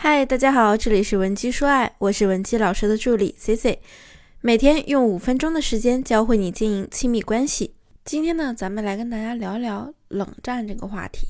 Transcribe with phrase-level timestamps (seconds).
[0.00, 3.80] 嗨，大家好，这里是文姬说爱，我是文姬老师的助理 C C，
[4.40, 7.74] 每天用五分钟的时间教会你经营亲密关系。
[8.04, 11.26] 今天呢，咱们来跟大家聊聊冷战这个话题。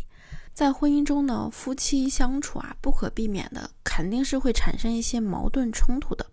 [0.53, 6.27] 在婚姻中呢，夫妻相处啊，不可避免的肯定是会产生一些矛盾冲突的。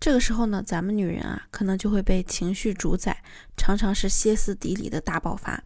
[0.00, 3.22] 这个时候呢，咱们女人啊，可能就会被情绪主宰，
[3.56, 5.62] 常常是歇斯底里的大爆发。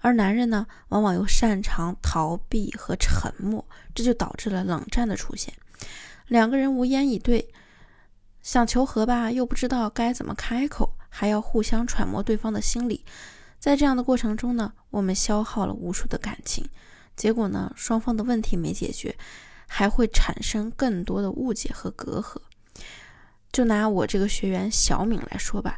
[0.00, 5.54] 而男人呢，往往又擅长逃避和沉默，这就导致了冷战的出现。
[6.26, 7.48] 两个人无言以对，
[8.42, 13.04] 想求和吧，又不知道该怎么开口，还要互相揣摩对方的心理。
[13.58, 16.68] 在这样的过程中呢，我们消耗了无数的感情，
[17.16, 19.16] 结果呢，双方的问题没解决，
[19.66, 22.38] 还会产生更多的误解和隔阂。
[23.52, 25.76] 就拿我这个学员小敏来说吧。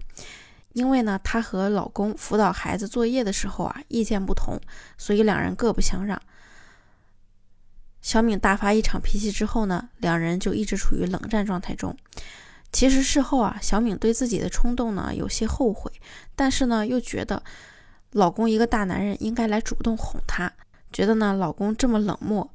[0.73, 4.57] 因为呢，她和老公辅导孩子作业的时候啊，意见不同，
[4.97, 6.21] 所以两人各不相让。
[8.01, 11.97] 小敏大发一场脾气之后呢，两人就一直处于冷战状态中。
[12.73, 15.91] 其实事后啊，小敏对自己的冲动呢有些后悔，
[16.37, 17.43] 但是呢又觉得
[18.13, 20.53] 老公一个大男人应该来主动哄她，
[20.93, 22.49] 觉得呢老公这么冷漠，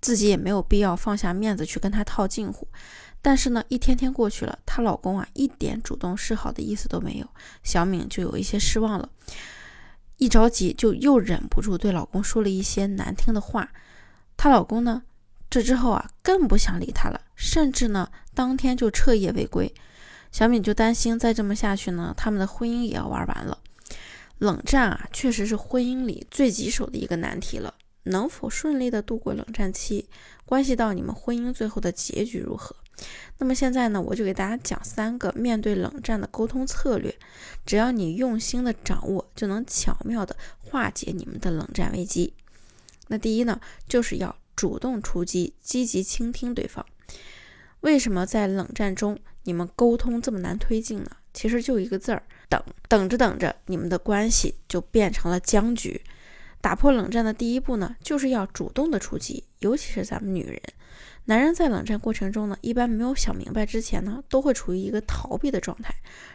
[0.00, 2.66] 自己也没有必要放下面子去跟他套近乎。
[3.22, 7.28] 但是呢，一天天过去了，她老公啊一点主动示好的意思都没有，
[7.62, 9.08] 小敏就有一些失望了，
[10.16, 13.70] 一着急就又忍不住对老公说了一些难听的话。
[14.36, 15.02] 她老公呢，
[15.50, 19.72] 这之后啊更不想理她了，甚至呢当天就彻夜未归。
[20.32, 23.58] 小敏就担心再这么下去呢，他们的婚姻也要玩完了。
[24.38, 27.74] 冷战啊，确实是婚姻里最棘手的一个难题了，
[28.04, 30.08] 能否顺利的度过冷战期，
[30.46, 32.74] 关系到你们婚姻最后的结局如何。
[33.38, 37.14] 那么现在呢，我就给大家讲三个面对冷战的沟通策略，
[37.64, 42.34] 只要你用心的掌握，就能巧妙的化解你们的冷战危机。
[43.08, 46.84] 那第一呢，就是要主动出击，积极倾听对方。
[47.80, 51.10] 为什么在冷战中你们沟通这么难推进呢？
[51.32, 52.62] 其实就一个字儿，等。
[52.88, 56.02] 等着等着，你们的关系就变成了僵局。
[56.60, 60.60] 打破冷战的第一步呢，就是要主动的出击，尤其是咱们女人。
[61.24, 65.94] 男人在冷战过程中呢，一般没有想明白之前呢，都会处于一个逃避的状态。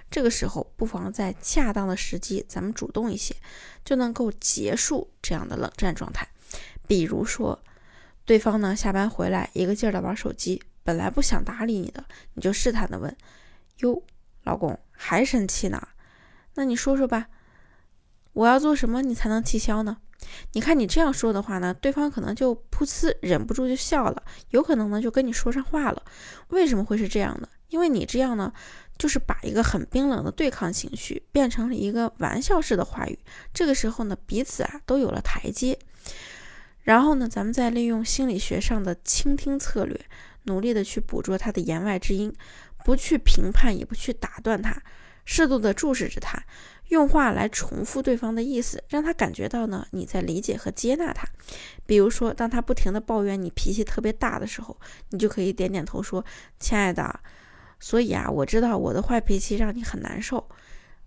[0.10, 3.36] 这个时候，不妨在恰当的时机，咱们主动一些，
[3.84, 6.28] 就能够结束这样的冷战状态。
[6.88, 7.60] 比如说，
[8.24, 12.04] 对方呢下班回来，一个劲儿的玩手机，本来不想搭理你的，
[12.34, 13.16] 你就试探的问
[13.82, 14.02] ：“哟，
[14.44, 15.88] 老公还生气呢？
[16.54, 17.28] 那你说说吧，
[18.34, 19.98] 我要做什么你才能气消呢？”
[20.54, 26.04] 你看你这样说的话呢，对方可能就噗呲忍不住就笑了，有可能呢就跟你说上话了。
[26.50, 27.48] 为什么会是这样呢？
[27.70, 28.54] 因为你这样呢，
[28.98, 33.20] 就是把一个很冰冷的对抗情绪变成了一个玩笑式的话语。
[33.54, 35.78] 这个时候呢，彼此啊都有了台阶。
[36.84, 40.00] 然后呢，咱们再利用心理学上的倾听策略，
[40.44, 42.32] 努力的去捕捉他的言外之音，
[42.86, 44.80] 不去评判，也不去打断他，
[45.26, 46.42] 适度的注视着他。
[46.90, 51.28] 用话来重复对方的意思，让他感觉到呢你在理解和接纳他。
[51.88, 54.78] 比如说，当他不停的抱怨你脾气特别大的时候，
[55.10, 56.24] 你就可以点点头说
[56.60, 57.20] ：“亲爱的，
[57.80, 60.48] 所以啊，我知道我的坏脾气让你很难受。”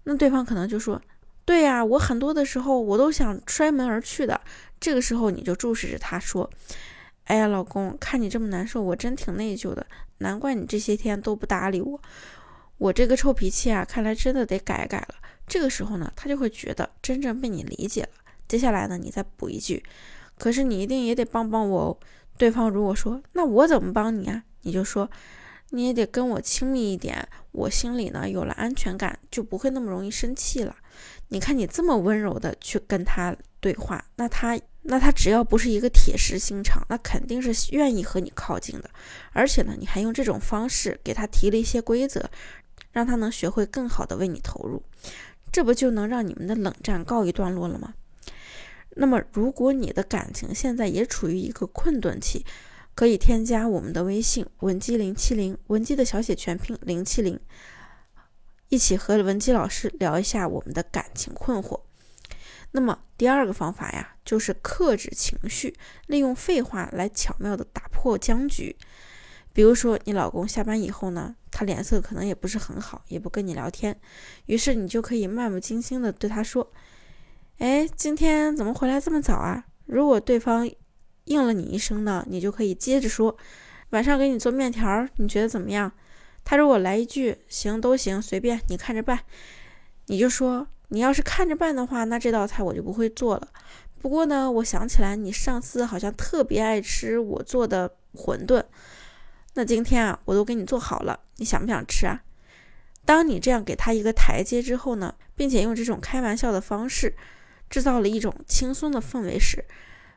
[0.02, 1.00] 那对方可能就说
[1.46, 4.40] ：“对呀，我很多的时候我都想摔门而去的。”
[4.80, 6.50] 这个时候你就注视着他说
[7.24, 9.86] ：“哎呀，老公，看你这么难受，我真挺内疚的。
[10.18, 12.00] 难怪你这些天都不搭理我，
[12.78, 15.14] 我这个臭脾气啊，看来真的得改改了。”
[15.46, 18.10] 这个时候呢，他就会觉得真正被你理解了。
[18.46, 19.82] 接下来呢，你再补一句
[20.38, 21.98] ：“可是你一定也得帮帮我哦。”
[22.38, 25.10] 对方如果说：“那我怎么帮你啊？”你就说
[25.70, 30.76] ：“你也得跟我亲密一点，我心里呢有了安全感，就不会那么容易生气了。”
[31.30, 38.88] 你看你这么温柔的去跟他对话，那他那他只要不是一个铁石心肠，那肯定是愿意和你靠近的。
[39.32, 42.30] 而且呢，你还用这种方式给他提了一些规则，
[42.98, 44.82] 让他能学会更好的为你投入。
[45.52, 47.94] 这不就能让你们的冷战告一段落了吗？
[48.96, 52.44] 那么，如果你的感情现在也处于一个困顿期，
[52.96, 57.38] 可以添加我们的微信文姬零七零，文姬的小写全拼零七零，
[58.68, 61.80] 一起和文姬老师聊一下我们的感情困惑。
[62.72, 65.76] 那么，第二个方法呀，就是克制情绪，
[66.08, 68.76] 利用废话来巧妙的打破僵局。
[69.52, 71.34] 比如说，你老公下班以后呢？
[71.50, 73.98] 他脸色可能也不是很好，也不跟你聊天，
[74.46, 76.70] 于是你就可以漫不经心的对他说
[77.58, 80.70] ：“哎，今天怎么回来这么早啊？”如果对方
[81.24, 83.36] 应了你一声呢，你就可以接着说
[83.90, 85.90] ：“晚上给你做面条，你觉得怎么样？”
[86.44, 89.18] 他如果来一句“行，都行，随便你看着办”，
[90.06, 93.48] 你就说：“你要是看着办的话，那这道菜我就不会做了。
[93.98, 98.62] 不过呢，我想起来你上次好像特别爱吃我做的馄饨。”
[99.58, 102.22] 那今天啊，我都给你做好了，你想不想吃啊？
[103.04, 107.16] 当你这样给他一个台阶之后呢，并且用这种开玩笑的方式，
[107.68, 109.64] 制造了一种轻松的氛围时，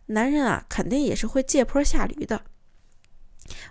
[0.05, 2.43] 男人啊，肯定也是会借坡下驴的。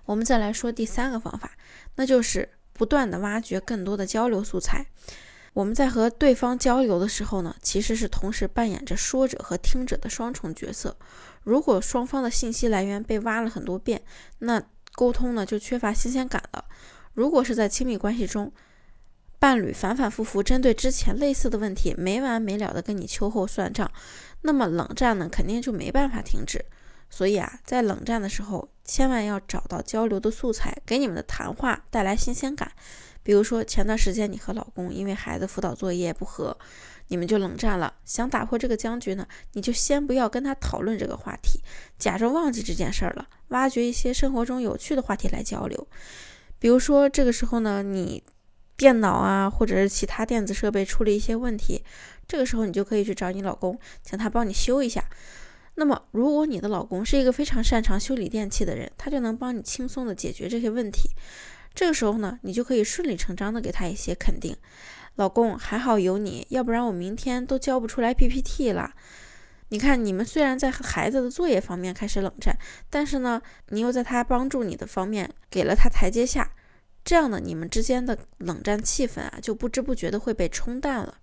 [0.07, 1.53] 我们再来说第三个方法，
[1.95, 4.87] 那就是不断的挖掘更多的交流素材。
[5.53, 10.97] 我们在和对方交流的时候呢，其实是同时扮演着说者和听者的双重角色。
[11.45, 14.03] 如果双方的信息来源被挖了很多遍，
[14.41, 14.61] 那
[14.95, 16.65] 沟通呢就缺乏新鲜感了。
[17.15, 18.53] 如果是在亲密关系中，
[19.39, 23.91] 伴侣反反复复针对之前类似的问题没完没了的跟你秋后算账，
[24.43, 26.65] 那么冷战呢肯定就没办法停止。
[27.11, 32.73] 所以啊，在冷战的时候，千万要找到交流的素材，给你们的谈话带来新鲜感。
[33.23, 36.57] 比如说前段时间你和老公因为孩子辅导作业不和，
[37.09, 37.93] 你们就冷战了。
[38.05, 41.61] 想打破这个僵局呢，你就先不要跟他讨论这个话题，
[41.99, 45.87] 假装忘记这件事儿了，挖掘一些生活中有趣的话题来交流。
[46.59, 48.23] 比如说这个时候呢，你。
[48.77, 51.85] 电脑啊，或者是其他电子设备出了一些问题，
[52.27, 55.05] 这个时候你就可以去找你老公，请他帮你修一下。
[55.77, 61.11] 那么，如果你的老公是一个非常擅长修理电器的人，他就能帮你轻松的解决这些问题。
[61.75, 64.57] 这个时候呢，你就可以顺理成章的给他一些肯定。
[65.17, 68.93] 老公，还好有你，要不然我明天都交不出来 PPT 了。
[69.69, 72.59] 你看，你们虽然在和孩子的作业方面开始冷战，
[72.91, 76.51] 但是呢，你又在他帮助你的方面给了他台阶下。
[77.05, 81.19] 这样呢，你们之间的冷战气氛啊，就不知不觉的会被冲淡了。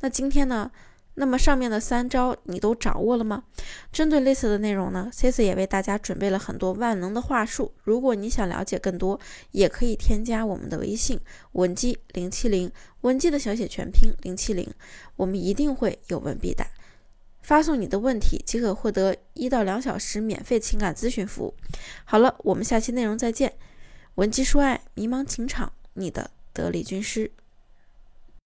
[0.00, 0.70] 那今天呢，
[1.16, 3.44] 那么上面的三招你都掌握了吗？
[3.92, 7.72] 针对类似的内容呢，Cici 也为大家准备了很多万能的话术。
[7.84, 9.20] 如果你想了解更多，
[9.52, 11.20] 也可以添加我们的微信
[11.52, 12.70] 文姬零七零，
[13.02, 14.68] 文姬的小写全拼零七零，
[15.16, 16.66] 我们一定会有问必答。
[17.42, 21.54] 发送你的问题即可获得一到两小时免费情感咨询服务。
[22.04, 23.52] 好了，我们下期内容再见。
[24.16, 27.30] 文姬说爱，迷茫情场，你的得力军师。